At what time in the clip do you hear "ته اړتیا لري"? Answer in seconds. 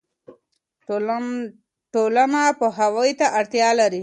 3.19-3.99